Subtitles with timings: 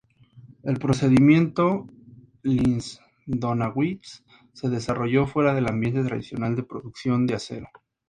[0.63, 1.85] El procedimiento
[2.41, 7.69] Linz-Donawitz se desarrolló fuera del ambiente tradicional de producción de acero.